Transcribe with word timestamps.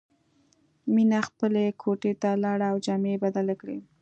مینه 0.93 1.19
خپلې 1.27 1.65
کوټې 1.81 2.13
ته 2.21 2.29
لاړه 2.43 2.65
او 2.71 2.77
جامې 2.85 3.09
یې 3.13 3.21
بدلې 3.23 3.55
کړې 3.61 3.77